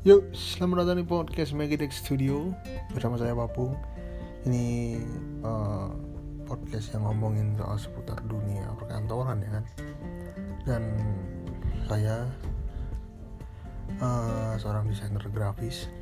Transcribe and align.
Yuk, 0.00 0.32
selamat 0.32 0.80
datang 0.80 0.96
di 0.96 1.04
podcast 1.04 1.52
Magic 1.52 1.92
Studio 1.92 2.56
bersama 2.96 3.20
saya 3.20 3.36
Papung. 3.36 3.76
Ini 4.48 4.96
uh, 5.44 5.92
podcast 6.48 6.96
yang 6.96 7.04
ngomongin 7.04 7.52
soal 7.60 7.76
seputar 7.76 8.16
dunia 8.24 8.64
perkantoran 8.80 9.44
ya 9.44 9.60
kan. 9.60 9.64
Dan 10.64 10.82
saya 11.84 12.24
uh, 14.00 14.56
seorang 14.56 14.88
desainer 14.88 15.20
grafis. 15.36 15.92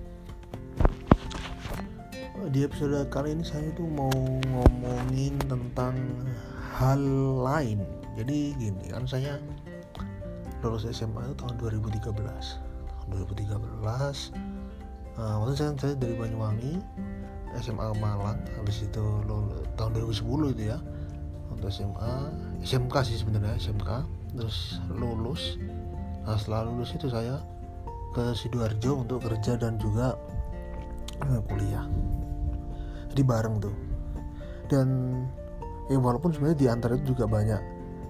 Di 2.54 2.70
episode 2.70 3.02
kali 3.10 3.34
ini 3.34 3.42
saya 3.42 3.66
tuh 3.74 3.90
mau 3.90 4.14
ngomongin 4.46 5.42
tentang 5.50 5.98
hal 6.78 7.02
lain. 7.42 7.82
Jadi 8.14 8.54
gini 8.62 8.94
kan 8.94 9.10
saya 9.10 9.42
lulus 10.62 10.86
SMA 10.86 11.18
itu 11.26 11.34
tahun 11.42 11.58
2013 11.58 12.67
2013 13.12 13.58
uh, 15.18 15.34
waktu 15.42 15.52
saya, 15.58 15.72
saya 15.76 15.94
dari 15.98 16.14
Banyuwangi 16.14 16.78
SMA 17.58 17.96
Malang. 17.98 18.38
Habis 18.60 18.84
itu 18.86 19.04
lulus, 19.24 19.64
tahun 19.74 19.96
2010 19.96 20.54
itu 20.54 20.64
ya. 20.72 20.78
Untuk 21.48 21.72
SMA 21.72 22.14
SMK 22.60 22.94
sih 23.08 23.16
sebenarnya 23.18 23.56
SMK 23.56 24.04
terus 24.36 24.78
lulus. 24.92 25.56
Nah 26.28 26.36
setelah 26.36 26.68
lulus 26.68 26.92
itu 26.92 27.08
saya 27.08 27.40
ke 28.12 28.36
sidoarjo 28.36 29.04
untuk 29.04 29.24
kerja 29.24 29.56
dan 29.56 29.80
juga 29.80 30.14
uh, 31.24 31.40
kuliah. 31.48 31.88
Jadi 33.10 33.22
bareng 33.24 33.56
tuh. 33.64 33.76
Dan 34.68 34.88
ya 35.88 35.96
walaupun 35.96 36.36
sebenarnya 36.36 36.58
di 36.60 36.68
antara 36.68 37.00
itu 37.00 37.16
juga 37.16 37.24
banyak 37.24 37.60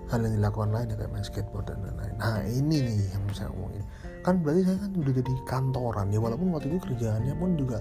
hal 0.08 0.24
yang 0.24 0.34
dilakukan 0.40 0.72
lain 0.72 0.90
ya 0.90 0.96
kayak 0.98 1.12
main 1.14 1.24
skateboard 1.24 1.70
dan 1.70 1.78
lain-lain. 1.84 2.14
Nah 2.18 2.42
ini 2.42 2.76
nih 2.82 2.98
yang 3.14 3.22
saya 3.30 3.52
ngomongin 3.54 3.84
kan 4.28 4.36
berarti 4.44 4.62
saya 4.68 4.78
kan 4.84 4.92
udah 4.92 5.12
jadi 5.16 5.32
kantoran 5.48 6.06
ya 6.12 6.20
walaupun 6.20 6.52
waktu 6.52 6.68
itu 6.68 6.78
kerjaannya 6.84 7.34
pun 7.40 7.56
juga 7.56 7.80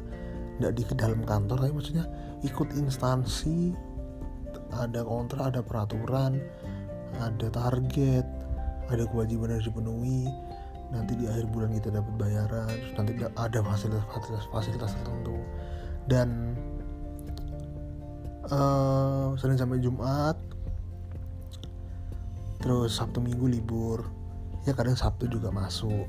tidak 0.58 0.72
di 0.73 0.83
dalam 0.95 1.22
kantor 1.27 1.58
tapi 1.59 1.73
maksudnya 1.75 2.05
ikut 2.41 2.72
instansi 2.73 3.75
ada 4.73 5.03
kontrak 5.03 5.53
ada 5.53 5.61
peraturan 5.61 6.39
ada 7.19 7.47
target 7.52 8.25
ada 8.88 9.03
kewajiban 9.07 9.52
yang 9.55 9.63
dipenuhi. 9.63 10.23
Nanti 10.88 11.19
di 11.19 11.25
akhir 11.27 11.52
bulan 11.52 11.75
kita 11.75 11.91
dapat 11.91 12.13
bayaran 12.16 12.72
terus 12.72 12.95
nanti 12.95 13.11
ada 13.19 13.59
fasilitas-fasilitas 13.59 14.45
fasilitas 14.47 14.91
tertentu. 14.95 15.38
Dan 16.07 16.55
uh, 18.47 19.35
Senin 19.35 19.59
sampai 19.59 19.83
Jumat 19.83 20.39
terus 22.63 22.95
Sabtu 22.95 23.19
Minggu 23.19 23.52
libur. 23.52 24.07
Ya 24.63 24.72
kadang 24.75 24.95
Sabtu 24.95 25.27
juga 25.27 25.52
masuk 25.52 26.07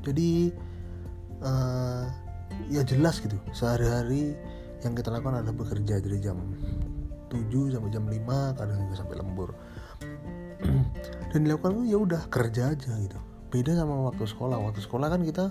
jadi 0.00 0.52
uh, 1.44 2.04
ya 2.68 2.82
jelas 2.84 3.20
gitu. 3.20 3.36
Sehari-hari 3.52 4.36
yang 4.84 4.96
kita 4.96 5.12
lakukan 5.12 5.40
adalah 5.40 5.56
bekerja. 5.56 6.00
Dari 6.00 6.18
jam 6.20 6.40
7 7.28 7.74
sampai 7.74 7.90
jam 7.92 8.04
5 8.08 8.58
kadang 8.58 8.78
juga 8.88 8.94
sampai 8.96 9.16
lembur. 9.20 9.50
Dan 11.30 11.38
dilakukan 11.46 11.86
ya 11.86 11.98
udah 12.00 12.22
kerja 12.28 12.74
aja 12.74 12.92
gitu. 13.00 13.18
Beda 13.50 13.76
sama 13.76 14.10
waktu 14.10 14.24
sekolah. 14.26 14.56
Waktu 14.58 14.80
sekolah 14.84 15.08
kan 15.10 15.22
kita 15.22 15.44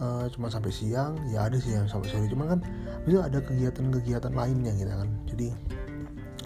uh, 0.00 0.26
cuma 0.32 0.48
sampai 0.48 0.72
siang. 0.72 1.18
Ya 1.30 1.46
ada 1.46 1.58
sih 1.58 1.74
yang 1.74 1.86
sampai 1.90 2.10
sore. 2.10 2.26
Cuman 2.30 2.56
kan 2.56 2.60
itu 3.04 3.18
ada 3.20 3.38
kegiatan-kegiatan 3.42 4.32
lainnya 4.32 4.72
gitu 4.78 4.92
kan. 4.92 5.10
Jadi 5.28 5.46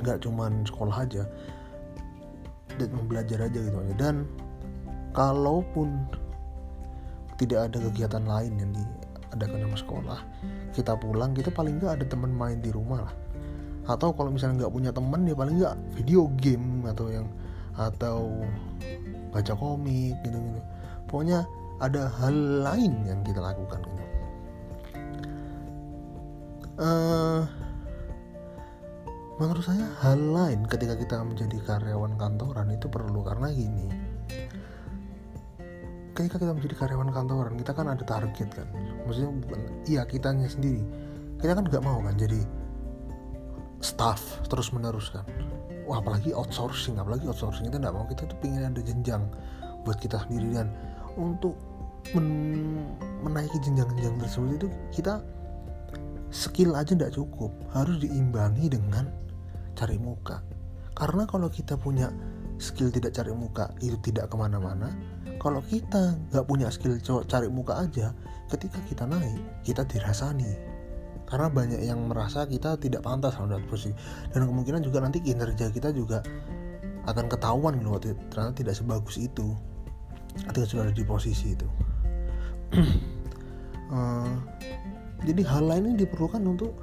nggak 0.00 0.18
cuma 0.24 0.48
sekolah 0.64 0.96
aja. 1.04 1.24
Dan 2.80 2.96
belajar 3.06 3.44
aja 3.44 3.58
gitu. 3.60 3.76
Dan 4.00 4.24
kalaupun 5.12 6.19
tidak 7.40 7.72
ada 7.72 7.80
kegiatan 7.88 8.20
lain 8.28 8.52
yang 8.60 8.70
diadakan 8.76 9.64
sama 9.64 9.76
sekolah. 9.80 10.20
Kita 10.76 10.92
pulang 11.00 11.32
kita 11.32 11.48
paling 11.48 11.80
nggak 11.80 11.92
ada 11.96 12.04
teman 12.04 12.36
main 12.36 12.60
di 12.60 12.68
rumah 12.68 13.08
lah. 13.08 13.14
Atau 13.88 14.12
kalau 14.12 14.28
misalnya 14.28 14.68
nggak 14.68 14.74
punya 14.76 14.90
teman 14.92 15.24
ya 15.24 15.32
paling 15.32 15.56
nggak 15.56 15.76
video 15.96 16.28
game 16.36 16.84
atau 16.84 17.08
yang 17.08 17.26
atau 17.80 18.28
baca 19.30 19.54
komik 19.54 20.18
gitu 20.26 20.36
gitu 20.36 20.60
pokoknya 21.06 21.46
ada 21.80 22.12
hal 22.20 22.36
lain 22.62 22.92
yang 23.08 23.24
kita 23.24 23.40
lakukan 23.40 23.80
gitu. 23.82 24.04
Uh, 26.80 27.44
menurut 29.36 29.64
saya 29.64 29.84
hal 30.00 30.16
lain 30.16 30.64
ketika 30.68 30.96
kita 30.96 31.20
menjadi 31.24 31.60
karyawan 31.64 32.16
kantoran 32.16 32.72
itu 32.72 32.88
perlu 32.88 33.20
karena 33.20 33.52
gini 33.52 33.88
ketika 36.20 36.36
kita 36.44 36.52
menjadi 36.52 36.74
karyawan 36.76 37.08
kantoran 37.16 37.56
kita 37.56 37.72
kan 37.72 37.88
ada 37.88 38.04
target 38.04 38.48
kan. 38.52 38.68
Maksudnya 39.08 39.32
bukan 39.40 39.60
iya 39.88 40.02
kitanya 40.04 40.44
sendiri. 40.52 40.84
Kita 41.40 41.56
kan 41.56 41.64
nggak 41.64 41.80
mau 41.80 42.04
kan 42.04 42.12
jadi 42.20 42.44
staff 43.80 44.44
terus 44.52 44.68
menerus 44.76 45.08
kan. 45.08 45.24
Wah 45.88 46.04
apalagi 46.04 46.36
outsourcing 46.36 47.00
apalagi 47.00 47.24
outsourcing. 47.24 47.72
Kita 47.72 47.80
nggak 47.80 47.94
mau 47.96 48.04
kita 48.04 48.28
tuh 48.28 48.36
pengen 48.44 48.68
ada 48.68 48.82
jenjang 48.84 49.24
buat 49.88 49.96
kita 49.96 50.20
sendiri. 50.28 50.60
Dan 50.60 50.68
untuk 51.16 51.56
men 52.12 52.28
menaiki 53.24 53.56
jenjang-jenjang 53.64 54.20
tersebut 54.20 54.50
itu 54.60 54.68
kita 54.92 55.24
skill 56.28 56.76
aja 56.76 56.92
tidak 56.92 57.16
cukup. 57.16 57.48
Harus 57.72 57.96
diimbangi 58.04 58.68
dengan 58.68 59.08
cari 59.72 59.96
muka. 59.96 60.44
Karena 60.92 61.24
kalau 61.24 61.48
kita 61.48 61.80
punya 61.80 62.12
skill 62.60 62.92
tidak 62.92 63.16
cari 63.16 63.32
muka 63.32 63.72
itu 63.80 63.96
tidak 64.04 64.28
ke 64.28 64.36
mana-mana. 64.36 64.92
Kalau 65.40 65.64
kita 65.64 66.20
nggak 66.30 66.44
punya 66.44 66.68
skill 66.68 67.00
cari 67.24 67.48
muka 67.48 67.80
aja 67.80 68.12
ketika 68.52 68.76
kita 68.84 69.08
naik 69.08 69.40
kita 69.64 69.82
dirasani. 69.88 70.54
Karena 71.24 71.46
banyak 71.48 71.80
yang 71.80 72.10
merasa 72.10 72.44
kita 72.44 72.76
tidak 72.76 73.06
pantas 73.06 73.38
sama 73.38 73.56
posisi 73.64 73.96
dan 74.34 74.44
kemungkinan 74.50 74.82
juga 74.82 75.00
nanti 75.00 75.22
kinerja 75.22 75.70
kita 75.72 75.94
juga 75.94 76.20
akan 77.08 77.26
ketahuan 77.30 77.80
gitu 77.80 77.90
waktu 77.90 78.08
ternyata 78.28 78.52
tidak 78.60 78.74
sebagus 78.76 79.16
itu. 79.16 79.56
Ketika 80.30 80.66
sudah 80.68 80.82
ada 80.90 80.94
di 80.94 81.02
posisi 81.06 81.56
itu. 81.56 81.66
Uh, 83.90 84.30
jadi 85.26 85.42
hal 85.48 85.64
lain 85.66 85.94
ini 85.94 85.96
diperlukan 86.04 86.42
untuk 86.44 86.76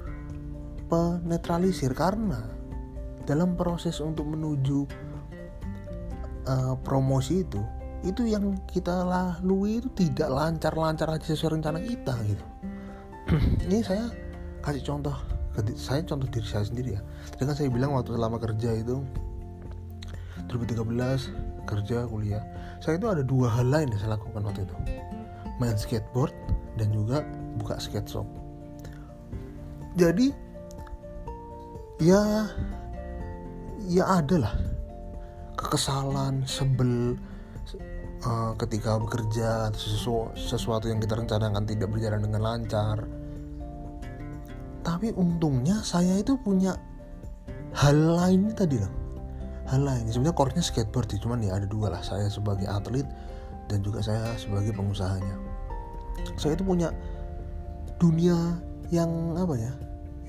penetralisir. 0.89 1.91
Karena 1.91 2.39
dalam 3.27 3.59
proses 3.59 3.99
untuk 3.99 4.23
menuju 4.31 4.87
uh, 6.47 6.73
promosi 6.81 7.43
itu 7.43 7.61
itu 8.05 8.29
yang 8.29 8.55
kita 8.69 9.03
lalui 9.03 9.81
itu 9.81 9.89
tidak 9.97 10.29
lancar-lancar 10.29 11.09
aja 11.09 11.33
sesuai 11.33 11.57
rencana 11.57 11.81
kita 11.81 12.13
gitu. 12.29 12.45
Ini 13.67 13.81
saya 13.81 14.05
kasih 14.61 14.85
contoh 14.85 15.17
saya 15.73 16.05
contoh 16.05 16.29
diri 16.29 16.45
saya 16.45 16.63
sendiri 16.69 16.93
ya. 16.93 17.01
Dengan 17.35 17.57
saya 17.57 17.73
bilang 17.73 17.97
waktu 17.97 18.13
selama 18.13 18.37
kerja 18.37 18.77
itu 18.77 19.01
2013 20.47 21.67
kerja 21.67 22.07
kuliah 22.07 22.39
saya 22.79 22.95
itu 23.01 23.09
ada 23.09 23.25
dua 23.25 23.51
hal 23.51 23.67
lain 23.67 23.89
yang 23.89 23.99
saya 23.99 24.15
lakukan 24.15 24.41
waktu 24.45 24.61
itu. 24.63 24.75
Main 25.57 25.75
skateboard 25.75 26.33
dan 26.77 26.93
juga 26.93 27.25
buka 27.57 27.81
skate 27.81 28.05
shop. 28.05 28.29
Jadi 29.97 30.29
ya 31.97 32.45
ya 33.89 34.03
ada 34.05 34.37
lah 34.37 34.53
kekesalan 35.57 36.45
sebel 36.45 37.17
uh, 38.23 38.53
ketika 38.61 39.01
bekerja 39.01 39.73
sesu 39.73 40.29
sesuatu 40.37 40.87
yang 40.87 41.01
kita 41.01 41.17
rencanakan 41.17 41.65
tidak 41.65 41.89
berjalan 41.89 42.21
dengan 42.23 42.41
lancar. 42.45 43.03
Tapi 44.85 45.11
untungnya 45.17 45.83
saya 45.83 46.21
itu 46.21 46.39
punya 46.39 46.77
hal 47.75 47.97
lain 47.97 48.53
tadi 48.55 48.79
loh. 48.79 48.93
Hal 49.67 49.83
lain 49.83 50.07
sebenarnya 50.07 50.37
core-nya 50.37 50.63
skateboard 50.63 51.11
sih 51.11 51.19
cuman 51.19 51.43
ya 51.43 51.59
ada 51.59 51.67
dua 51.67 51.91
lah 51.91 51.99
saya 51.99 52.31
sebagai 52.31 52.69
atlet 52.71 53.03
dan 53.67 53.83
juga 53.83 53.99
saya 53.99 54.31
sebagai 54.39 54.71
pengusahanya. 54.71 55.35
Saya 56.39 56.55
itu 56.55 56.63
punya 56.63 56.95
dunia 57.99 58.37
yang 58.93 59.35
apa 59.35 59.57
ya 59.57 59.73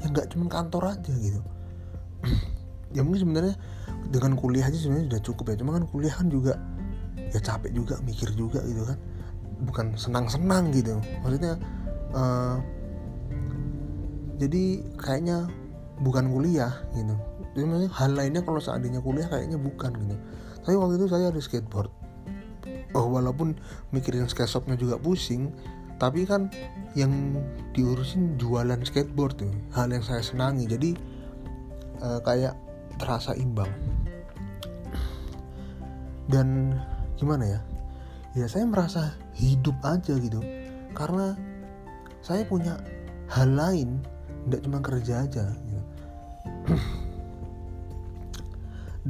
yang 0.02 0.10
nggak 0.14 0.28
cuma 0.32 0.46
kantor 0.50 0.98
aja 0.98 1.12
gitu 1.14 1.40
ya 2.96 3.04
mungkin 3.04 3.28
sebenarnya 3.28 3.54
dengan 4.08 4.32
kuliah 4.38 4.66
aja 4.68 4.78
sebenarnya 4.78 5.12
sudah 5.12 5.22
cukup 5.24 5.44
ya. 5.52 5.56
Cuma 5.60 5.70
kan 5.76 5.84
kuliah 5.88 6.14
kan 6.14 6.26
juga 6.32 6.54
ya 7.28 7.40
capek 7.40 7.72
juga 7.76 8.00
mikir 8.04 8.32
juga 8.32 8.64
gitu 8.64 8.82
kan. 8.88 8.98
Bukan 9.64 9.86
senang-senang 9.98 10.70
gitu. 10.72 10.96
Maksudnya 11.24 11.58
uh, 12.14 12.56
jadi 14.38 14.86
kayaknya 14.96 15.50
bukan 16.00 16.30
kuliah 16.30 16.72
gitu. 16.94 17.14
Jadi 17.58 17.64
maksudnya 17.66 17.92
hal 17.92 18.10
lainnya 18.14 18.42
kalau 18.46 18.62
seandainya 18.62 19.02
kuliah 19.02 19.26
kayaknya 19.26 19.58
bukan 19.58 19.90
gitu. 19.98 20.16
Tapi 20.62 20.74
waktu 20.78 20.94
itu 21.00 21.06
saya 21.10 21.34
ada 21.34 21.40
skateboard. 21.42 21.90
Oh 22.96 23.04
walaupun 23.12 23.58
mikirin 23.92 24.24
skate 24.30 24.48
shopnya 24.48 24.76
juga 24.76 24.96
pusing 24.96 25.52
tapi 25.98 26.22
kan 26.22 26.46
yang 26.94 27.10
diurusin 27.74 28.38
jualan 28.38 28.78
skateboard 28.86 29.42
tuh 29.42 29.50
hal 29.74 29.90
yang 29.90 30.00
saya 30.06 30.22
senangi. 30.22 30.64
Jadi 30.64 30.94
uh, 32.00 32.22
kayak 32.22 32.54
terasa 32.98 33.32
imbang. 33.38 33.70
Dan 36.28 36.76
gimana 37.16 37.46
ya? 37.46 37.60
Ya 38.36 38.46
saya 38.50 38.68
merasa 38.68 39.16
hidup 39.38 39.78
aja 39.86 40.12
gitu. 40.18 40.42
Karena 40.92 41.32
saya 42.20 42.44
punya 42.44 42.76
hal 43.30 43.54
lain 43.54 44.02
tidak 44.44 44.60
cuma 44.66 44.78
kerja 44.84 45.24
aja 45.24 45.44
gitu. 45.48 45.82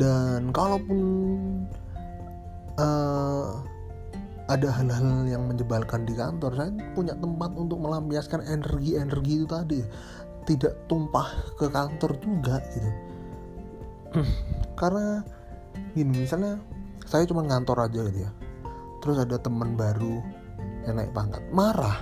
dan 0.01 0.55
kalaupun 0.55 1.01
uh, 2.79 3.59
ada 4.49 4.69
hal-hal 4.71 5.27
yang 5.29 5.45
menjebalkan 5.45 6.07
di 6.09 6.15
kantor 6.17 6.55
saya 6.55 6.71
punya 6.95 7.13
tempat 7.19 7.51
untuk 7.59 7.83
melampiaskan 7.83 8.47
energi-energi 8.47 9.33
itu 9.43 9.47
tadi. 9.49 9.81
Tidak 10.49 10.89
tumpah 10.89 11.29
ke 11.61 11.69
kantor 11.69 12.17
juga 12.25 12.57
gitu 12.73 13.09
karena 14.81 15.23
gini 15.93 16.25
misalnya 16.25 16.57
saya 17.09 17.25
cuma 17.25 17.45
ngantor 17.45 17.89
aja 17.89 18.01
gitu 18.09 18.21
ya. 18.25 18.31
Terus 19.01 19.17
ada 19.23 19.37
teman 19.41 19.79
baru 19.79 20.21
yang 20.85 21.01
naik 21.01 21.13
pangkat 21.17 21.43
marah. 21.53 21.99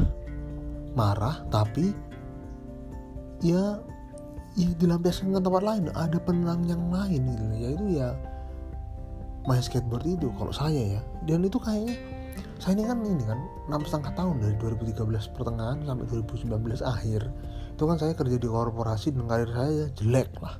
Marah 0.96 1.44
tapi 1.52 1.92
ya 3.44 3.78
ya 4.56 4.68
dilampiaskan 4.80 5.36
ke 5.36 5.40
tempat 5.42 5.62
lain. 5.62 5.92
Ada 5.94 6.18
penang 6.22 6.66
yang 6.66 6.88
lain 6.90 7.22
gitu 7.30 7.44
yaitu 7.54 7.86
ya 8.02 8.16
main 9.46 9.62
skateboard 9.62 10.06
itu 10.06 10.32
kalau 10.34 10.50
saya 10.50 10.98
ya. 10.98 11.00
Dan 11.22 11.46
itu 11.46 11.60
kayaknya 11.62 11.94
saya 12.56 12.72
ini 12.80 12.88
kan 12.88 12.98
ini 13.04 13.24
kan 13.28 13.38
enam 13.68 13.84
setengah 13.84 14.16
tahun 14.16 14.40
dari 14.40 14.56
2013 14.58 15.36
pertengahan 15.36 15.78
sampai 15.84 16.04
2019 16.08 16.82
akhir. 16.82 17.20
Itu 17.76 17.84
kan 17.84 18.00
saya 18.00 18.16
kerja 18.16 18.40
di 18.40 18.48
korporasi 18.48 19.12
dan 19.12 19.28
karir 19.28 19.50
saya 19.52 19.84
jelek 19.92 20.32
lah 20.40 20.56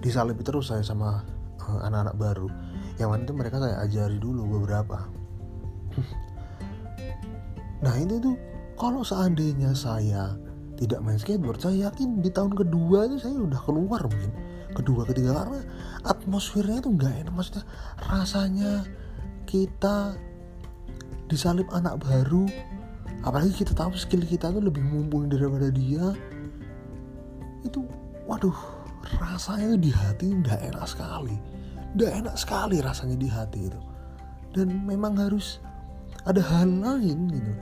disalipi 0.00 0.42
terus 0.42 0.72
saya 0.72 0.82
sama 0.82 1.22
uh, 1.64 1.80
anak-anak 1.86 2.16
baru. 2.16 2.48
Yang 2.96 3.28
itu 3.28 3.32
mereka 3.36 3.56
saya 3.60 3.76
ajari 3.84 4.18
dulu 4.20 4.60
beberapa. 4.60 5.06
Nah 7.80 7.96
ini 7.96 8.20
tuh 8.20 8.36
kalau 8.76 9.00
seandainya 9.00 9.72
saya 9.72 10.36
tidak 10.76 11.00
main 11.00 11.16
skateboard 11.16 11.64
saya 11.64 11.88
yakin 11.88 12.20
di 12.20 12.28
tahun 12.28 12.52
kedua 12.52 13.08
itu 13.08 13.24
saya 13.24 13.40
udah 13.40 13.56
keluar 13.64 14.04
mungkin. 14.04 14.32
Kedua 14.76 15.08
ketiga 15.08 15.32
karena 15.32 15.64
atmosfernya 16.04 16.84
itu 16.84 16.92
nggak 16.92 17.24
enak. 17.24 17.32
Maksudnya 17.32 17.64
rasanya 18.04 18.84
kita 19.48 20.12
disalib 21.32 21.72
anak 21.72 21.96
baru 22.04 22.44
apalagi 23.22 23.52
kita 23.52 23.76
tahu 23.76 23.92
skill 23.94 24.24
kita 24.24 24.48
tuh 24.48 24.64
lebih 24.64 24.80
mumpuni 24.80 25.28
daripada 25.28 25.68
dia 25.68 26.16
itu 27.62 27.84
waduh 28.24 28.56
rasanya 29.18 29.74
di 29.74 29.90
hati 29.90 30.30
udah 30.30 30.56
enak 30.62 30.86
sekali. 30.86 31.36
Udah 31.98 32.10
enak 32.22 32.36
sekali 32.38 32.78
rasanya 32.78 33.16
di 33.18 33.26
hati 33.26 33.60
itu. 33.66 33.80
Dan 34.54 34.86
memang 34.86 35.18
harus 35.18 35.58
ada 36.22 36.38
hal 36.38 36.70
lain 36.70 37.18
gitu. 37.32 37.52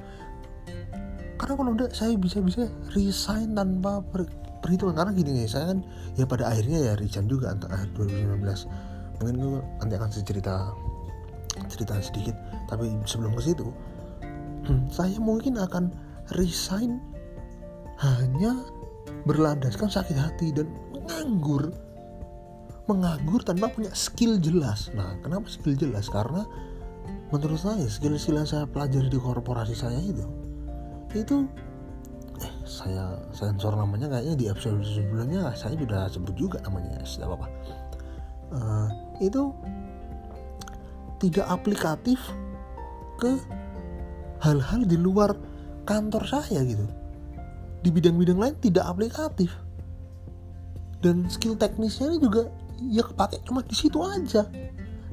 Karena 1.39 1.55
kalau 1.55 1.71
udah 1.79 1.89
saya 1.95 2.19
bisa-bisa 2.19 2.67
resign 2.93 3.55
tanpa 3.55 4.03
per, 4.03 4.27
perhitungan. 4.61 4.99
Karena 4.99 5.13
gini 5.15 5.31
nih 5.45 5.49
saya 5.49 5.73
kan 5.73 5.81
ya 6.19 6.27
pada 6.27 6.51
akhirnya 6.51 6.79
ya 6.83 6.93
resign 6.99 7.31
juga 7.31 7.55
antara 7.55 7.87
2019 7.95 8.43
mungkin 9.19 9.35
gue 9.35 9.61
nanti 9.83 9.95
akan 9.99 10.11
cerita 10.13 10.55
cerita 11.71 11.95
sedikit. 12.03 12.37
Tapi 12.67 12.91
sebelum 13.07 13.33
ke 13.39 13.43
situ 13.49 13.71
hmm, 14.67 14.91
saya 14.93 15.17
mungkin 15.23 15.57
akan 15.57 15.95
resign 16.37 17.01
hanya 17.99 18.55
berlandaskan 19.27 19.91
sakit 19.91 20.15
hati 20.15 20.55
dan 20.55 20.69
menganggur. 21.09 21.73
Menganggur 22.85 23.41
tanpa 23.41 23.73
punya 23.73 23.93
skill 23.97 24.37
jelas. 24.37 24.93
Nah 24.93 25.17
kenapa 25.25 25.49
skill 25.49 25.73
jelas? 25.73 26.13
Karena 26.13 26.45
menurut 27.33 27.61
saya 27.61 27.85
skill-skill 27.85 28.41
yang 28.41 28.49
saya 28.49 28.65
pelajari 28.65 29.09
di 29.09 29.21
korporasi 29.21 29.77
saya 29.77 30.01
itu 30.01 30.25
itu 31.17 31.49
eh 32.41 32.53
saya 32.65 33.21
sensor 33.33 33.77
namanya 33.77 34.09
kayaknya 34.13 34.35
di 34.37 34.47
episode 34.49 34.81
sebelumnya 34.85 35.53
saya 35.57 35.77
sudah 35.77 36.09
sebut 36.09 36.35
juga 36.37 36.61
namanya 36.65 37.01
ya 37.01 37.25
apa 37.25 37.35
apa 37.37 37.49
uh, 38.53 38.89
itu 39.21 39.53
tidak 41.19 41.47
aplikatif 41.51 42.21
ke 43.19 43.37
hal-hal 44.39 44.87
di 44.87 44.95
luar 44.95 45.35
kantor 45.83 46.23
saya 46.31 46.63
gitu. 46.63 46.87
Di 47.83 47.91
bidang-bidang 47.91 48.39
lain 48.39 48.55
tidak 48.63 48.87
aplikatif 48.87 49.51
dan 50.99 51.31
skill 51.31 51.55
teknisnya 51.55 52.11
ini 52.11 52.19
juga 52.19 52.51
ya 52.83 53.03
kepake 53.07 53.43
cuma 53.47 53.63
di 53.63 53.75
situ 53.75 53.99
aja. 54.03 54.47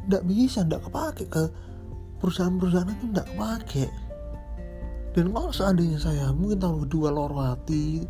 Tidak 0.05 0.23
bisa 0.25 0.65
tidak 0.65 0.85
kepake. 0.89 1.25
Ke 1.29 1.43
perusahaan-perusahaan 2.21 2.89
itu 2.89 3.05
tidak 3.13 3.27
kepake. 3.33 3.85
Dan 5.15 5.31
kalau 5.31 5.51
seandainya 5.53 5.99
saya 6.01 6.33
mungkin 6.35 6.59
tahun 6.59 6.77
kedua 6.89 7.07
lorwati 7.13 8.03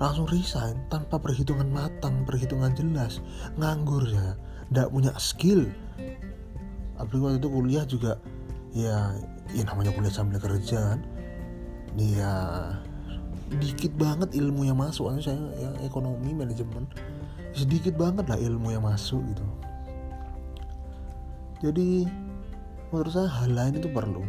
langsung 0.00 0.26
resign 0.26 0.74
tanpa 0.90 1.22
perhitungan 1.22 1.70
matang 1.70 2.26
perhitungan 2.26 2.74
jelas 2.74 3.22
nganggur 3.60 4.02
ya 4.08 4.34
tidak 4.70 4.88
punya 4.90 5.12
skill. 5.18 5.68
Apalagi 6.98 7.22
waktu 7.22 7.38
itu 7.42 7.48
kuliah 7.50 7.84
juga 7.86 8.12
ya 8.74 9.14
ya 9.52 9.62
namanya 9.66 9.94
kuliah 9.94 10.14
sambil 10.14 10.38
kerja 10.40 10.94
kan. 10.94 11.00
Ya 11.94 12.34
dikit 13.58 13.92
banget 13.94 14.34
ilmu 14.34 14.66
yang 14.66 14.78
masuk. 14.78 15.10
Saya 15.22 15.38
ya, 15.58 15.70
ekonomi 15.86 16.34
manajemen. 16.34 16.86
Sedikit 17.54 17.94
banget 17.94 18.26
lah 18.26 18.38
ilmu 18.38 18.74
yang 18.74 18.82
masuk 18.82 19.22
gitu. 19.30 19.44
Jadi 21.62 22.04
menurut 22.90 23.12
saya 23.14 23.30
hal 23.30 23.50
lain 23.54 23.78
itu 23.78 23.88
perlu. 23.90 24.24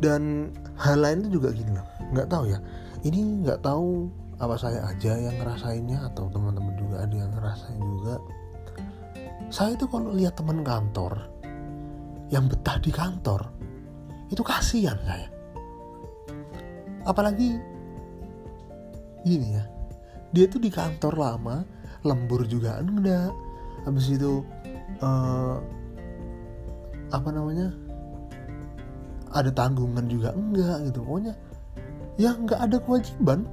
Dan 0.00 0.52
hal 0.76 1.00
lain 1.00 1.24
itu 1.24 1.40
juga 1.40 1.52
gini 1.52 1.72
loh. 1.72 1.88
Nggak 2.12 2.28
tahu 2.28 2.44
ya. 2.52 2.58
Ini 3.04 3.44
nggak 3.44 3.60
tahu 3.64 4.10
apa 4.36 4.56
saya 4.60 4.84
aja 4.84 5.16
yang 5.16 5.36
ngerasainnya 5.40 6.12
atau 6.12 6.28
teman-teman 6.28 6.76
juga 6.76 7.04
ada 7.04 7.14
yang 7.16 7.32
ngerasain 7.32 7.80
juga. 7.80 8.20
Saya 9.48 9.78
itu 9.78 9.86
kalau 9.88 10.12
lihat 10.12 10.36
teman 10.36 10.60
kantor 10.66 11.30
yang 12.28 12.50
betah 12.50 12.76
di 12.82 12.90
kantor 12.90 13.46
itu 14.34 14.42
kasihan 14.42 14.98
saya 15.06 15.35
apalagi 17.06 17.56
gini 19.22 19.56
ya 19.56 19.64
dia 20.34 20.44
tuh 20.50 20.60
di 20.60 20.68
kantor 20.68 21.14
lama 21.16 21.64
lembur 22.06 22.46
juga 22.46 22.78
enggak. 22.78 23.32
Habis 23.86 24.18
itu 24.18 24.42
uh, 25.02 25.58
apa 27.14 27.28
namanya 27.30 27.70
ada 29.34 29.50
tanggungan 29.50 30.06
juga 30.06 30.34
enggak 30.34 30.90
gitu. 30.90 31.02
Pokoknya 31.02 31.34
ya 32.20 32.34
nggak 32.34 32.60
ada 32.60 32.76
kewajiban 32.82 33.48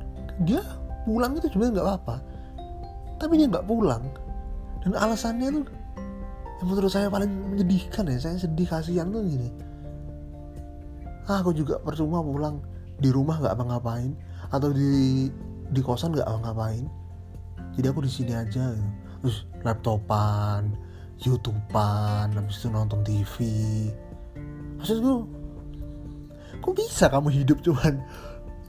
dia 0.45 0.61
pulang 1.03 1.37
itu 1.37 1.47
sebenarnya 1.49 1.73
nggak 1.79 1.87
apa-apa. 1.87 2.15
Tapi 3.21 3.33
dia 3.39 3.47
nggak 3.49 3.67
pulang. 3.69 4.03
Dan 4.83 4.99
alasannya 4.99 5.47
tuh 5.61 5.65
yang 6.59 6.67
menurut 6.67 6.91
saya 6.91 7.07
paling 7.07 7.31
menyedihkan 7.55 8.11
ya 8.11 8.19
saya 8.19 8.37
sedih 8.37 8.67
kasihan 8.67 9.07
tuh 9.09 9.23
gini. 9.23 9.49
Ah, 11.23 11.39
aku 11.39 11.55
juga 11.55 11.79
percuma 11.79 12.19
pulang 12.19 12.59
di 13.03 13.11
rumah 13.11 13.43
nggak 13.43 13.51
apa-ngapain 13.59 14.15
atau 14.47 14.71
di 14.71 15.27
di 15.67 15.81
kosan 15.83 16.15
nggak 16.15 16.23
apa-ngapain. 16.23 16.87
Jadi 17.75 17.85
aku 17.89 18.05
di 18.05 18.11
sini 18.11 18.31
aja 18.31 18.71
gitu. 18.71 18.89
terus 19.23 19.47
laptopan 19.63 20.75
youtubean 21.23 22.35
habis 22.35 22.59
itu 22.59 22.67
nonton 22.67 22.99
TV 23.07 23.35
maksudku 24.75 25.23
kok 26.59 26.75
bisa 26.75 27.07
kamu 27.07 27.31
hidup 27.31 27.63
cuman 27.63 28.03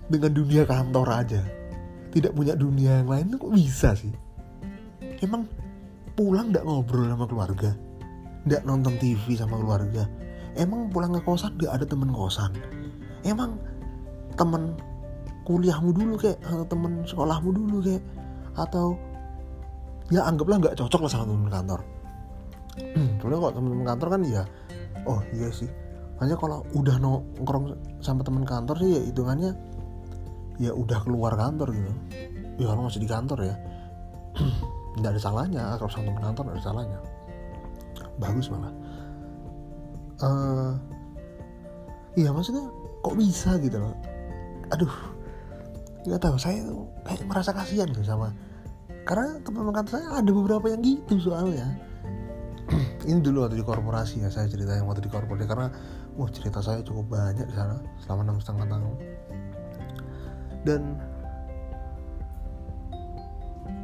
dengan 0.06 0.30
dunia 0.30 0.62
kantor 0.62 1.08
aja? 1.10 1.42
Tidak 2.14 2.30
punya 2.30 2.54
dunia 2.54 3.02
yang 3.02 3.10
lain 3.10 3.34
kok 3.34 3.50
bisa 3.50 3.98
sih? 3.98 4.14
Emang 5.18 5.50
pulang 6.14 6.54
nggak 6.54 6.62
ngobrol 6.62 7.10
sama 7.10 7.26
keluarga? 7.26 7.70
Nggak 8.46 8.62
nonton 8.62 8.94
TV 9.02 9.34
sama 9.34 9.58
keluarga? 9.58 10.06
Emang 10.54 10.86
pulang 10.94 11.10
ke 11.18 11.20
kosan 11.26 11.58
nggak 11.58 11.82
ada 11.82 11.86
temen 11.88 12.14
kosan? 12.14 12.54
Emang 13.26 13.58
temen 14.34 14.74
kuliahmu 15.44 15.92
dulu 15.92 16.14
kayak 16.16 16.40
atau 16.44 16.64
temen 16.66 17.04
sekolahmu 17.04 17.50
dulu 17.52 17.76
kayak. 17.84 18.02
Atau 18.54 18.98
ya 20.12 20.24
anggaplah 20.24 20.60
nggak 20.60 20.76
cocok 20.78 21.00
lah 21.06 21.10
sama 21.10 21.24
temen 21.28 21.50
kantor. 21.50 21.80
Sebenarnya 23.20 23.40
kalau 23.40 23.54
temen-temen 23.54 23.86
kantor 23.86 24.08
kan 24.10 24.20
ya 24.26 24.42
oh 25.06 25.20
iya 25.34 25.48
sih. 25.52 25.70
Hanya 26.22 26.38
kalau 26.38 26.62
udah 26.78 26.96
nongkrong 27.02 27.74
sama 27.98 28.22
temen 28.22 28.46
kantor 28.46 28.76
sih 28.78 28.90
ya 28.94 29.00
hitungannya 29.10 29.50
ya 30.62 30.70
udah 30.70 30.98
keluar 31.02 31.34
kantor 31.34 31.74
gitu. 31.74 31.92
Ya 32.62 32.70
kalau 32.70 32.86
masih 32.86 33.02
di 33.02 33.10
kantor 33.10 33.38
ya. 33.42 33.56
Nggak 34.98 35.10
ada 35.18 35.20
salahnya. 35.20 35.62
Kalau 35.78 35.90
sama 35.90 36.06
teman 36.10 36.22
kantor 36.22 36.42
nggak 36.46 36.56
ada 36.58 36.64
salahnya. 36.64 36.98
Bagus 38.22 38.46
malah. 38.46 38.74
Uh, 40.22 40.78
iya 42.14 42.30
maksudnya 42.30 42.70
kok 43.02 43.18
bisa 43.18 43.58
gitu 43.58 43.82
loh 43.82 44.13
aduh 44.73 44.94
nggak 46.04 46.21
tahu 46.21 46.37
saya 46.37 46.61
kayak 47.09 47.25
merasa 47.25 47.50
kasihan 47.56 47.88
gitu 47.88 48.04
sama 48.04 48.33
karena 49.04 49.37
teman-teman 49.44 49.85
saya 49.85 50.06
ada 50.16 50.30
beberapa 50.33 50.73
yang 50.73 50.80
gitu 50.80 51.28
soalnya. 51.28 51.76
Ini 53.09 53.21
dulu 53.21 53.44
waktu 53.44 53.61
di 53.61 53.64
korporasi 53.64 54.25
ya 54.25 54.33
saya 54.33 54.49
cerita 54.49 54.73
yang 54.73 54.88
waktu 54.88 55.04
di 55.04 55.12
korporasi 55.12 55.44
karena 55.44 55.68
wah 56.16 56.28
cerita 56.33 56.64
saya 56.64 56.80
cukup 56.80 57.12
banyak 57.12 57.44
di 57.44 57.54
sana 57.54 57.76
selama 58.00 58.21
enam 58.25 58.37
setengah 58.40 58.66
tahun. 58.73 58.97
Dan 60.64 60.83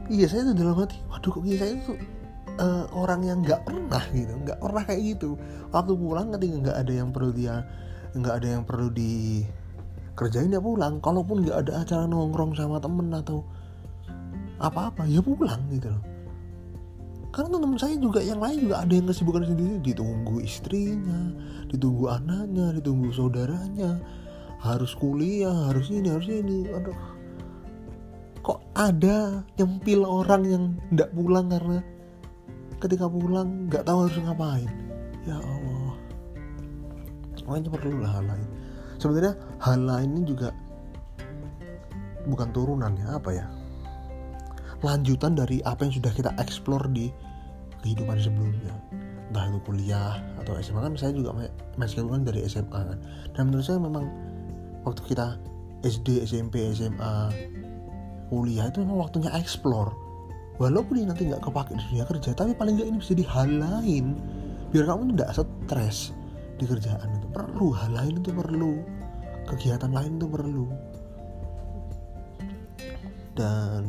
iya 0.08 0.24
saya 0.24 0.48
tuh 0.48 0.56
dalam 0.56 0.74
hati 0.80 0.96
waduh 1.12 1.30
kok 1.30 1.44
saya 1.44 1.76
tuh 1.84 2.00
uh, 2.56 2.84
orang 2.96 3.20
yang 3.20 3.38
nggak 3.44 3.62
pernah 3.68 4.00
gitu 4.16 4.32
nggak 4.40 4.56
pernah 4.56 4.82
kayak 4.88 5.02
gitu. 5.04 5.36
Waktu 5.68 5.92
pulang 6.00 6.32
ketika 6.32 6.56
nggak 6.64 6.78
ada 6.80 6.92
yang 6.96 7.08
perlu 7.12 7.30
dia 7.36 7.68
nggak 8.16 8.34
ada 8.40 8.48
yang 8.56 8.64
perlu 8.64 8.88
di 8.88 9.44
kerjain 10.20 10.52
ya 10.52 10.60
pulang. 10.60 11.00
Kalaupun 11.00 11.40
nggak 11.40 11.64
ada 11.64 11.72
acara 11.80 12.04
nongkrong 12.04 12.52
sama 12.52 12.76
temen 12.76 13.08
atau 13.08 13.40
apa-apa 14.60 15.08
ya 15.08 15.24
pulang 15.24 15.64
gitu 15.72 15.88
loh. 15.88 16.04
Karena 17.32 17.56
teman 17.56 17.78
saya 17.80 17.96
juga 17.96 18.20
yang 18.20 18.42
lain 18.42 18.68
juga 18.68 18.84
ada 18.84 18.92
yang 18.92 19.08
kesibukan 19.08 19.48
sendiri. 19.48 19.80
Ditunggu 19.80 20.44
istrinya 20.44 21.32
ditunggu 21.72 22.12
anaknya 22.12 22.76
ditunggu 22.76 23.08
saudaranya. 23.16 23.96
Harus 24.60 24.92
kuliah 24.92 25.72
harus 25.72 25.88
ini 25.88 26.12
harus 26.12 26.28
ini. 26.28 26.68
Aduh. 26.68 27.00
Kok 28.44 28.60
ada 28.76 29.40
nyempil 29.56 30.04
orang 30.04 30.42
yang 30.44 30.64
tidak 30.92 31.08
pulang 31.16 31.48
karena 31.48 31.78
ketika 32.76 33.08
pulang 33.08 33.72
nggak 33.72 33.88
tahu 33.88 34.04
harus 34.04 34.20
ngapain? 34.20 34.70
Ya 35.24 35.40
Allah. 35.40 35.96
Makanya 37.40 37.70
perlu 37.72 37.98
lah 38.04 38.20
lain 38.20 38.59
sebenarnya 39.00 39.32
hal 39.64 39.80
lain 39.80 40.20
ini 40.20 40.24
juga 40.28 40.52
bukan 42.28 42.52
turunan 42.52 42.92
ya 43.00 43.16
apa 43.16 43.30
ya? 43.32 43.46
Lanjutan 44.84 45.32
dari 45.32 45.64
apa 45.64 45.88
yang 45.88 45.92
sudah 45.96 46.12
kita 46.12 46.30
explore 46.36 46.84
di 46.92 47.08
kehidupan 47.80 48.20
sebelumnya. 48.20 48.76
Entah 49.32 49.48
itu 49.48 49.58
kuliah 49.64 50.20
atau 50.42 50.58
SMA 50.60 50.84
kan 50.84 50.92
saya 51.00 51.16
juga 51.16 51.32
masih 51.80 52.04
kan 52.04 52.22
dari 52.22 52.44
SMA 52.44 52.68
kan. 52.68 52.98
Dan 53.32 53.48
menurut 53.48 53.64
saya 53.64 53.80
memang 53.80 54.04
waktu 54.84 55.00
kita 55.08 55.40
SD 55.80 56.28
SMP 56.28 56.68
SMA 56.76 57.32
kuliah 58.28 58.68
itu 58.68 58.84
memang 58.84 59.08
waktunya 59.08 59.32
explore. 59.32 59.96
Walaupun 60.60 61.00
ini 61.00 61.08
nanti 61.08 61.24
nggak 61.24 61.40
kepake 61.40 61.72
di 61.72 61.84
dunia 61.88 62.04
kerja 62.04 62.36
tapi 62.36 62.52
paling 62.52 62.76
nggak 62.76 62.88
ini 62.92 62.98
bisa 63.00 63.16
di 63.16 63.24
hal 63.24 63.48
lain. 63.48 64.12
Biar 64.70 64.84
kamu 64.86 65.16
tidak 65.16 65.30
stres 65.34 66.19
di 66.60 66.68
kerjaan 66.68 67.08
itu 67.16 67.26
perlu 67.32 67.72
hal 67.72 67.96
lain 67.96 68.20
itu 68.20 68.30
perlu 68.36 68.84
kegiatan 69.48 69.88
lain 69.88 70.20
itu 70.20 70.26
perlu. 70.28 70.66
Dan 73.32 73.84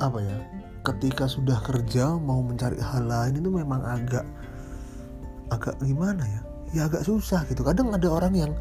apa 0.00 0.18
ya 0.18 0.38
ketika 0.82 1.28
sudah 1.28 1.60
kerja 1.60 2.16
mau 2.16 2.40
mencari 2.40 2.80
hal 2.80 3.04
lain 3.04 3.38
itu 3.38 3.50
memang 3.52 3.84
agak 3.84 4.24
agak 5.52 5.76
gimana 5.84 6.24
ya 6.24 6.40
ya 6.72 6.80
agak 6.88 7.04
susah 7.04 7.44
gitu. 7.52 7.60
Kadang 7.60 7.92
ada 7.92 8.08
orang 8.08 8.32
yang 8.32 8.52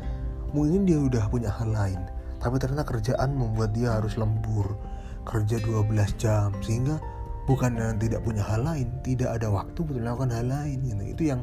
mungkin 0.52 0.84
dia 0.84 1.00
udah 1.00 1.32
punya 1.32 1.50
hal 1.50 1.72
lain 1.72 1.98
tapi 2.44 2.60
ternyata 2.60 2.84
kerjaan 2.84 3.40
membuat 3.40 3.72
dia 3.72 3.96
harus 3.98 4.20
lembur 4.20 4.76
kerja 5.24 5.64
12 5.64 5.96
jam 6.20 6.52
sehingga 6.60 7.00
bukan 7.44 7.76
yang 7.76 8.00
tidak 8.00 8.24
punya 8.24 8.44
hal 8.44 8.64
lain 8.64 8.88
tidak 9.04 9.36
ada 9.36 9.48
waktu 9.52 9.80
untuk 9.84 10.00
melakukan 10.00 10.32
hal 10.32 10.48
lain 10.48 10.78
gitu. 10.84 11.04
itu 11.04 11.24
yang 11.36 11.42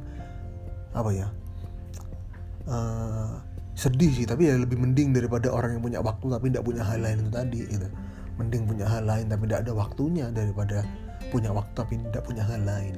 apa 0.97 1.11
ya 1.13 1.29
uh, 2.67 3.37
sedih 3.77 4.13
sih 4.13 4.27
tapi 4.27 4.49
ya 4.49 4.57
lebih 4.57 4.81
mending 4.81 5.13
daripada 5.13 5.53
orang 5.53 5.77
yang 5.77 5.83
punya 5.85 6.01
waktu 6.01 6.27
tapi 6.29 6.47
tidak 6.53 6.65
punya 6.67 6.83
hal 6.85 6.99
lain 7.01 7.17
itu 7.21 7.31
tadi 7.31 7.61
gitu 7.69 7.89
mending 8.41 8.63
punya 8.65 8.87
hal 8.89 9.05
lain 9.05 9.29
tapi 9.29 9.43
tidak 9.47 9.61
ada 9.69 9.73
waktunya 9.77 10.27
daripada 10.33 10.79
punya 11.29 11.51
waktu 11.53 11.73
tapi 11.77 11.95
tidak 12.01 12.25
punya 12.25 12.43
hal 12.49 12.61
lain 12.65 12.97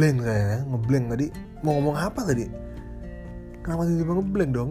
ngeblank 0.00 0.24
saya 0.24 0.40
ya 0.40 0.58
ngeblank 0.64 1.04
tadi 1.12 1.26
mau 1.60 1.76
ngomong 1.76 1.96
apa 2.00 2.20
tadi? 2.24 2.48
Kenapa 3.60 3.84
tiba-tiba 3.84 4.12
ngeblank 4.16 4.52
dong? 4.56 4.70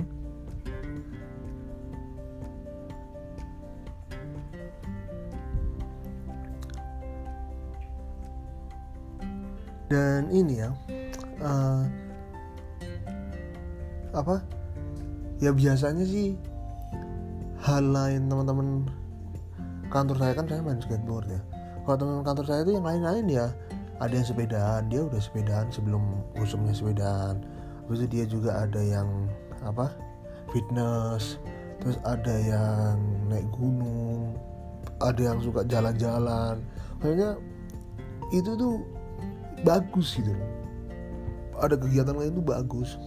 Dan 9.93 10.33
ini 10.33 10.65
ya 10.65 10.73
uh, 11.45 11.85
apa? 14.17 14.41
Ya 15.37 15.53
biasanya 15.53 16.09
sih 16.09 16.33
hal 17.61 17.85
lain 17.85 18.25
teman-teman 18.33 18.89
kantor 19.93 20.17
saya 20.17 20.33
kan 20.33 20.49
saya 20.49 20.65
main 20.65 20.81
skateboard 20.81 21.29
ya. 21.29 21.41
Kalau 21.85 21.97
teman 22.01 22.25
kantor 22.25 22.45
saya 22.49 22.65
itu 22.65 22.81
yang 22.81 22.85
lain-lain 22.89 23.29
ya 23.29 23.53
ada 23.99 24.13
yang 24.15 24.27
sepedaan 24.27 24.81
dia 24.87 25.03
udah 25.03 25.21
sepedaan 25.21 25.67
sebelum 25.71 26.23
usumnya 26.39 26.71
sepedaan. 26.71 27.43
Itu 27.89 28.05
dia 28.07 28.25
juga 28.27 28.63
ada 28.63 28.79
yang 28.79 29.27
apa 29.63 29.91
fitness 30.55 31.35
terus 31.79 31.99
ada 32.03 32.35
yang 32.43 32.95
naik 33.27 33.47
gunung 33.55 34.35
ada 34.99 35.21
yang 35.31 35.39
suka 35.39 35.63
jalan-jalan. 35.63 36.59
Kayaknya 36.99 37.39
itu 38.35 38.51
tuh 38.59 38.83
bagus 39.63 40.19
gitu. 40.19 40.35
Ada 41.59 41.75
kegiatan 41.75 42.15
lain 42.15 42.35
tuh 42.39 42.45
bagus. 42.45 42.99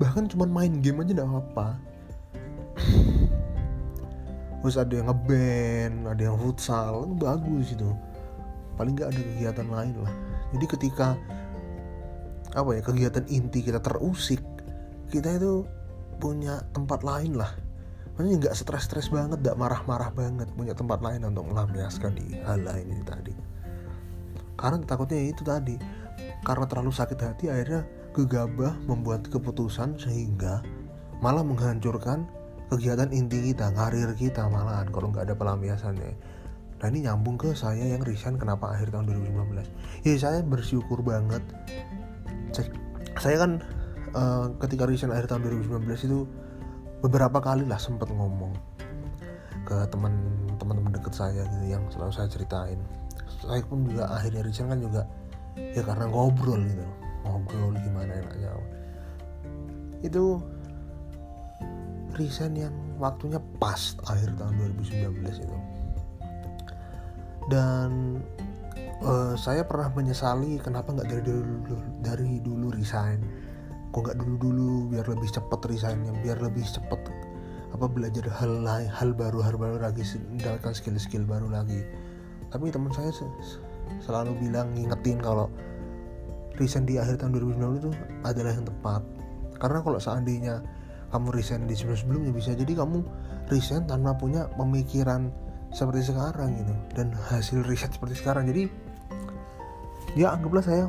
Bahkan 0.00 0.32
cuma 0.32 0.48
main 0.48 0.80
game 0.80 1.04
aja 1.04 1.12
gak 1.22 1.28
apa-apa. 1.28 1.68
Terus 4.64 4.76
ada 4.80 4.92
yang 4.96 5.12
ngeband 5.12 5.94
ada 6.08 6.22
yang 6.24 6.36
futsal 6.40 7.04
itu 7.04 7.14
bagus 7.20 7.66
itu 7.76 7.90
paling 8.74 8.94
nggak 8.98 9.10
ada 9.10 9.20
kegiatan 9.20 9.68
lain 9.68 9.94
lah. 10.02 10.14
Jadi 10.54 10.66
ketika 10.70 11.08
apa 12.54 12.70
ya 12.78 12.82
kegiatan 12.86 13.26
inti 13.26 13.66
kita 13.66 13.82
terusik 13.82 14.38
kita 15.10 15.38
itu 15.38 15.66
punya 16.22 16.62
tempat 16.70 17.02
lain 17.02 17.34
lah. 17.34 17.50
Maksudnya 18.14 18.46
nggak 18.46 18.54
stres-stres 18.54 19.10
banget 19.10 19.42
nggak 19.42 19.58
marah-marah 19.58 20.14
banget 20.14 20.46
punya 20.54 20.70
tempat 20.70 21.02
lain 21.02 21.26
untuk 21.26 21.50
melampiaskan 21.50 22.14
di 22.14 22.38
hal 22.46 22.62
lain 22.62 22.86
ini 22.94 23.02
tadi. 23.02 23.34
Karena 24.54 24.78
takutnya 24.86 25.18
itu 25.18 25.42
tadi 25.42 25.74
karena 26.46 26.64
terlalu 26.68 26.92
sakit 26.94 27.18
hati 27.18 27.44
akhirnya 27.50 27.82
gegabah 28.14 28.78
membuat 28.86 29.26
keputusan 29.26 29.98
sehingga 29.98 30.62
malah 31.18 31.42
menghancurkan 31.42 32.28
kegiatan 32.70 33.10
inti 33.10 33.50
kita 33.50 33.72
karir 33.74 34.12
kita 34.14 34.46
malahan 34.46 34.86
kalau 34.92 35.10
nggak 35.10 35.26
ada 35.26 35.34
pelampiasannya 35.34 36.14
Nah 36.84 36.92
ini 36.92 37.08
nyambung 37.08 37.40
ke 37.40 37.56
saya 37.56 37.80
yang 37.96 38.04
resign 38.04 38.36
kenapa 38.36 38.76
akhir 38.76 38.92
tahun 38.92 39.08
2019 39.08 40.04
Ya 40.04 40.20
saya 40.20 40.44
bersyukur 40.44 41.00
banget. 41.00 41.40
Saya 43.16 43.40
kan 43.40 43.64
uh, 44.12 44.52
ketika 44.60 44.84
resign 44.84 45.08
akhir 45.08 45.32
tahun 45.32 45.48
2019 45.64 45.80
itu 46.04 46.28
Beberapa 47.00 47.40
kali 47.40 47.64
lah 47.64 47.80
sempat 47.80 48.12
ngomong 48.12 48.52
Ke 49.64 49.88
teman-teman 49.88 50.92
deket 50.92 51.16
saya 51.16 51.48
gitu 51.56 51.72
yang 51.72 51.88
selalu 51.88 52.12
saya 52.12 52.28
ceritain. 52.28 52.76
Saya 53.40 53.64
pun 53.64 53.88
juga 53.88 54.12
akhirnya 54.12 54.44
resign 54.44 54.68
kan 54.68 54.84
juga 54.84 55.08
Ya 55.56 55.80
karena 55.80 56.04
ngobrol 56.04 56.68
gitu 56.68 56.84
Ngobrol 57.24 57.80
gimana 57.80 58.12
enaknya. 58.12 58.60
Itu 60.04 60.36
resign 62.12 62.60
yang 62.60 62.76
waktunya 63.00 63.40
pas 63.56 63.96
akhir 64.04 64.36
tahun 64.36 64.76
2019 64.84 65.48
itu 65.48 65.58
dan 67.48 68.20
uh, 69.04 69.34
saya 69.36 69.64
pernah 69.68 69.92
menyesali 69.92 70.56
kenapa 70.60 70.92
nggak 70.96 71.08
dari 71.08 71.22
dulu 71.24 71.76
dari 72.00 72.40
dulu 72.40 72.72
resign. 72.72 73.20
Kok 73.94 74.00
nggak 74.00 74.18
dulu 74.18 74.34
dulu 74.40 74.70
biar 74.90 75.06
lebih 75.06 75.30
cepat 75.30 75.60
resignnya 75.70 76.10
biar 76.18 76.42
lebih 76.42 76.66
cepat 76.66 76.98
apa 77.74 77.90
belajar 77.90 78.30
hal 78.30 78.62
lain 78.62 78.86
hal 78.86 79.10
baru 79.18 79.42
hal 79.42 79.58
baru 79.58 79.82
lagi 79.82 80.06
mendapatkan 80.30 80.74
skill 80.74 80.96
skill 80.98 81.24
baru 81.26 81.50
lagi. 81.50 81.82
Tapi 82.50 82.70
teman 82.70 82.94
saya 82.94 83.10
selalu 83.98 84.38
bilang 84.38 84.70
ngingetin 84.74 85.18
kalau 85.18 85.50
resign 86.54 86.86
di 86.86 87.02
akhir 87.02 87.18
tahun 87.18 87.34
2019 87.34 87.82
itu 87.82 87.90
adalah 88.22 88.52
yang 88.54 88.66
tepat. 88.66 89.02
Karena 89.58 89.78
kalau 89.82 89.98
seandainya 89.98 90.62
kamu 91.10 91.34
resign 91.34 91.66
di 91.66 91.74
sebelum 91.74 91.98
sebelumnya 91.98 92.32
bisa 92.34 92.54
jadi 92.54 92.72
kamu 92.74 93.02
resign 93.50 93.86
tanpa 93.86 94.14
punya 94.18 94.46
pemikiran 94.54 95.30
seperti 95.74 96.14
sekarang 96.14 96.54
gitu. 96.54 96.74
Dan 96.94 97.10
hasil 97.12 97.66
riset 97.66 97.90
seperti 97.90 98.22
sekarang. 98.22 98.46
Jadi 98.46 98.70
ya 100.14 100.30
anggaplah 100.32 100.62
saya 100.62 100.86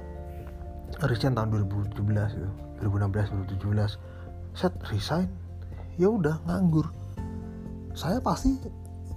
resign 1.09 1.33
tahun 1.33 1.65
2017 1.65 2.37
gitu. 2.37 2.49
2016 2.85 3.57
2017 3.57 3.97
set 4.53 4.73
resign. 4.93 5.27
Ya 5.97 6.13
udah 6.13 6.39
nganggur. 6.45 6.93
Saya 7.97 8.21
pasti 8.21 8.53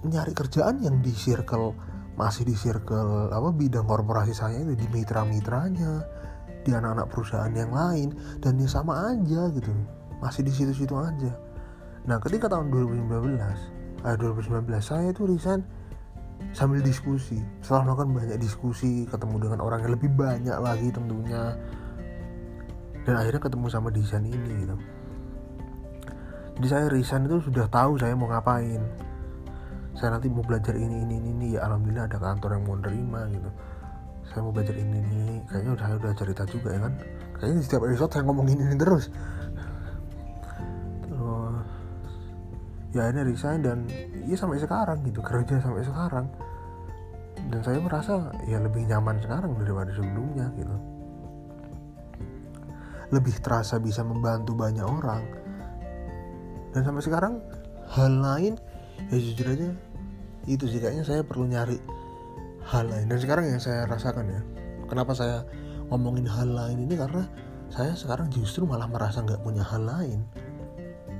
nyari 0.03 0.33
kerjaan 0.33 0.81
yang 0.81 1.03
di 1.03 1.11
circle 1.13 1.75
masih 2.19 2.43
di 2.43 2.55
circle 2.55 3.31
apa 3.31 3.55
bidang 3.55 3.87
korporasi 3.87 4.35
saya 4.35 4.59
itu 4.59 4.75
di 4.75 4.87
mitra-mitranya 4.91 6.03
di 6.67 6.75
anak-anak 6.75 7.07
perusahaan 7.07 7.53
yang 7.55 7.71
lain 7.71 8.11
dan 8.43 8.59
ya 8.59 8.67
sama 8.67 9.15
aja 9.15 9.47
gitu. 9.55 9.71
Masih 10.19 10.43
di 10.43 10.51
situ-situ 10.51 10.99
aja. 10.99 11.31
Nah 12.07 12.19
ketika 12.19 12.51
tahun 12.51 12.71
2019 12.75 13.78
eh 14.05 14.15
2019 14.15 14.67
saya 14.79 15.11
itu 15.11 15.27
resign 15.27 15.61
sambil 16.55 16.79
diskusi. 16.79 17.39
Setelah 17.59 17.91
melakukan 17.91 18.09
banyak 18.15 18.37
diskusi 18.39 19.03
ketemu 19.05 19.35
dengan 19.49 19.59
orang 19.59 19.83
yang 19.83 19.93
lebih 19.95 20.11
banyak 20.15 20.57
lagi 20.59 20.87
tentunya. 20.89 21.55
Dan 23.03 23.13
akhirnya 23.15 23.41
ketemu 23.41 23.67
sama 23.71 23.89
desain 23.89 24.23
ini 24.23 24.53
gitu. 24.63 24.75
Jadi 26.59 26.67
saya 26.67 26.85
resign 26.91 27.25
itu 27.27 27.39
sudah 27.39 27.71
tahu 27.71 27.95
saya 27.95 28.13
mau 28.15 28.27
ngapain. 28.27 28.83
Saya 29.95 30.15
nanti 30.15 30.27
mau 30.31 30.43
belajar 30.43 30.75
ini 30.75 31.03
ini 31.03 31.17
ini, 31.19 31.47
ya 31.55 31.67
alhamdulillah 31.67 32.07
ada 32.07 32.19
kantor 32.19 32.59
yang 32.59 32.63
mau 32.67 32.75
nerima 32.79 33.27
gitu. 33.31 33.49
Saya 34.27 34.39
mau 34.45 34.51
belajar 34.53 34.75
ini 34.75 34.99
ini, 34.99 35.41
kayaknya 35.49 35.71
udah 35.75 35.87
udah 35.99 36.11
cerita 36.15 36.43
juga 36.47 36.75
ya 36.75 36.79
kan? 36.87 36.93
Kayaknya 37.39 37.55
di 37.55 37.63
setiap 37.63 37.81
episode 37.87 38.11
saya 38.11 38.23
ngomong 38.27 38.47
ini, 38.51 38.61
ini 38.63 38.77
terus 38.79 39.11
ya 42.89 43.05
ini 43.13 43.21
resign 43.21 43.61
dan 43.61 43.85
ya 44.25 44.33
sampai 44.33 44.57
sekarang 44.57 45.05
gitu 45.05 45.21
kerja 45.21 45.61
sampai 45.61 45.85
sekarang. 45.85 46.25
Dan 47.49 47.59
saya 47.63 47.79
merasa 47.79 48.29
ya 48.45 48.59
lebih 48.59 48.85
nyaman 48.85 49.17
sekarang 49.21 49.55
daripada 49.57 49.89
sebelumnya 49.93 50.51
gitu. 50.57 50.75
Lebih 53.09 53.35
terasa 53.41 53.81
bisa 53.81 54.05
membantu 54.05 54.53
banyak 54.53 54.85
orang. 54.85 55.23
Dan 56.73 56.81
sampai 56.85 57.01
sekarang 57.01 57.33
hal 57.89 58.11
lain 58.21 58.53
ya 59.09 59.17
jujur 59.17 59.49
aja 59.49 59.73
itu 60.45 60.65
sih 60.69 60.77
kayaknya 60.77 61.05
saya 61.05 61.21
perlu 61.25 61.49
nyari 61.49 61.77
hal 62.69 62.85
lain. 62.89 63.05
Dan 63.09 63.17
sekarang 63.17 63.45
yang 63.49 63.61
saya 63.61 63.85
rasakan 63.89 64.25
ya 64.29 64.41
kenapa 64.85 65.13
saya 65.13 65.45
ngomongin 65.89 66.25
hal 66.29 66.49
lain 66.49 66.85
ini? 66.85 66.93
Karena 66.97 67.25
saya 67.69 67.93
sekarang 67.93 68.33
justru 68.33 68.65
malah 68.65 68.89
merasa 68.89 69.21
nggak 69.21 69.41
punya 69.45 69.61
hal 69.61 69.85
lain 69.85 70.25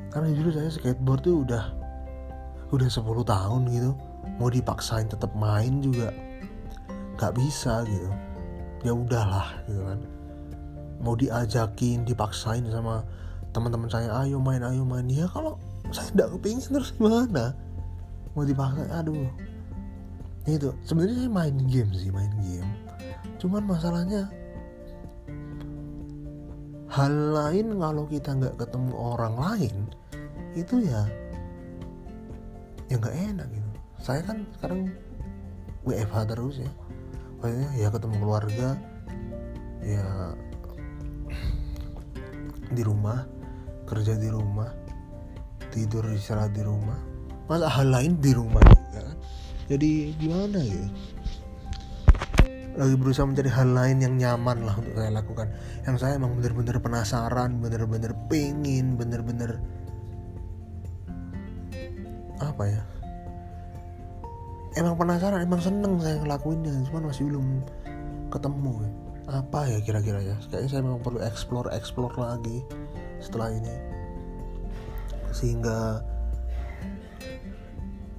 karena 0.09 0.33
justru 0.33 0.51
saya 0.57 0.69
skateboard 0.73 1.21
tuh 1.21 1.45
udah 1.45 1.63
udah 2.73 2.89
10 2.89 3.01
tahun 3.25 3.61
gitu. 3.73 3.91
Mau 4.37 4.49
dipaksain 4.49 5.09
tetap 5.09 5.33
main 5.37 5.81
juga 5.81 6.13
nggak 7.17 7.33
bisa 7.37 7.85
gitu. 7.85 8.09
Ya 8.85 8.93
udahlah 8.95 9.59
gitu 9.67 9.81
kan. 9.85 9.99
Mau 10.99 11.13
diajakin 11.15 12.03
dipaksain 12.07 12.65
sama 12.71 13.03
teman-teman 13.51 13.89
saya 13.89 14.09
ayo 14.25 14.41
main 14.41 14.61
ayo 14.65 14.85
main. 14.85 15.05
Ya 15.09 15.27
kalau 15.29 15.57
saya 15.93 16.09
nggak 16.15 16.29
kepingin 16.39 16.69
terus 16.69 16.93
gimana? 16.95 17.53
Mau 18.33 18.45
dipaksa 18.45 18.85
aduh. 18.93 19.29
Itu 20.49 20.73
sebenarnya 20.81 21.27
saya 21.27 21.31
main 21.31 21.55
game 21.69 21.91
sih 21.93 22.09
main 22.09 22.31
game. 22.41 22.69
Cuman 23.37 23.67
masalahnya 23.67 24.31
hal 26.89 27.13
lain 27.13 27.77
kalau 27.77 28.03
kita 28.09 28.33
nggak 28.33 28.57
ketemu 28.57 28.93
orang 28.97 29.35
lain 29.37 29.75
itu 30.57 30.81
ya 30.81 31.05
ya 32.89 32.97
nggak 32.97 33.15
enak 33.15 33.47
gitu. 33.53 33.69
Saya 34.01 34.21
kan 34.25 34.47
sekarang 34.57 34.89
WFH 35.85 36.17
terus 36.25 36.55
ya. 36.61 36.71
Maksudnya 37.39 37.69
ya 37.77 37.87
ketemu 37.93 38.15
keluarga 38.19 38.69
ya 39.79 40.35
di 42.69 42.83
rumah 42.85 43.25
kerja 43.89 44.13
di 44.19 44.29
rumah 44.29 44.69
tidur 45.69 46.05
istirahat 46.13 46.53
di 46.53 46.65
rumah. 46.65 46.97
Masa 47.49 47.69
hal 47.69 47.89
lain 47.89 48.17
di 48.21 48.31
rumah 48.33 48.61
juga 48.61 49.01
kan. 49.05 49.17
Jadi 49.69 50.13
gimana 50.17 50.59
ya? 50.61 50.85
Lagi 52.77 52.95
berusaha 52.95 53.25
mencari 53.25 53.49
hal 53.49 53.69
lain 53.73 53.97
yang 54.01 54.13
nyaman 54.17 54.65
lah 54.65 54.77
untuk 54.77 54.93
saya 54.97 55.11
lakukan. 55.13 55.47
Yang 55.85 55.95
saya 56.01 56.13
emang 56.17 56.37
bener-bener 56.37 56.77
penasaran 56.81 57.61
bener-bener 57.61 58.13
pengen 58.29 58.97
bener-bener 58.97 59.61
apa 62.59 62.75
ya? 62.75 62.83
Emang 64.75 64.99
penasaran 64.99 65.47
emang 65.47 65.63
seneng 65.63 65.95
saya 66.03 66.19
ngelakuinnya 66.19 66.75
cuman 66.91 67.07
masih 67.07 67.31
belum 67.31 67.63
ketemu 68.27 68.83
ya. 68.83 68.91
apa 69.31 69.59
ya 69.71 69.79
kira-kira 69.79 70.19
ya? 70.19 70.35
Kayaknya 70.51 70.67
saya 70.67 70.81
memang 70.83 70.99
perlu 70.99 71.23
explore 71.23 71.71
explore 71.71 72.11
lagi 72.19 72.59
setelah 73.23 73.55
ini. 73.55 73.75
Sehingga 75.31 76.03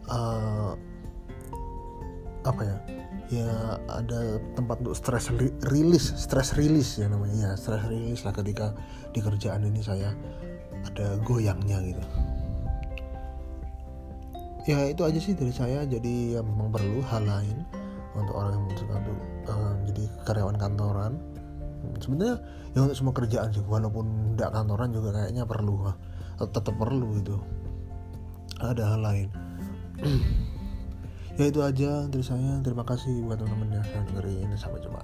uh, 0.08 0.72
apa 2.48 2.62
ya? 2.64 2.76
Ya 3.28 3.76
ada 3.92 4.40
tempat 4.56 4.80
untuk 4.80 4.96
stress 4.96 5.28
rilis 5.68 6.16
stress 6.16 6.56
rilis 6.56 6.96
ya 6.96 7.12
namanya. 7.12 7.36
Ya 7.36 7.50
stress 7.60 7.84
rilis 7.92 8.24
lah 8.24 8.32
ketika 8.32 8.72
di 9.12 9.20
kerjaan 9.20 9.68
ini 9.68 9.84
saya 9.84 10.16
ada 10.88 11.20
goyangnya 11.28 11.76
gitu 11.84 12.00
ya 14.70 14.78
itu 14.86 15.02
aja 15.02 15.18
sih 15.18 15.34
dari 15.34 15.50
saya. 15.50 15.82
Jadi 15.82 16.38
ya 16.38 16.40
memang 16.40 16.70
perlu 16.70 17.02
hal 17.10 17.26
lain 17.26 17.66
untuk 18.14 18.34
orang 18.38 18.54
yang 18.54 18.62
memutuskan 18.66 18.96
untuk 19.02 19.18
uh, 19.50 19.74
jadi 19.90 20.04
karyawan 20.26 20.56
kantoran. 20.56 21.12
Sebenarnya 21.98 22.36
ya 22.76 22.78
untuk 22.86 22.96
semua 22.96 23.14
kerjaan 23.16 23.50
sih. 23.50 23.64
Walaupun 23.66 24.36
tidak 24.38 24.50
kantoran 24.54 24.88
juga 24.94 25.08
kayaknya 25.16 25.44
perlu 25.44 25.90
tetap 26.40 26.74
perlu 26.78 27.18
gitu. 27.20 27.36
Ada 28.62 28.96
hal 28.96 29.00
lain. 29.02 29.28
Ya 31.38 31.48
itu 31.48 31.64
aja 31.64 32.04
dari 32.12 32.20
saya. 32.20 32.60
Terima 32.60 32.84
kasih 32.84 33.24
buat 33.24 33.40
teman-teman 33.40 33.80
yang 33.80 33.84
sudah 33.88 34.04
dengerin. 34.12 34.52
Sampai 34.60 34.84
jumpa 34.84 35.00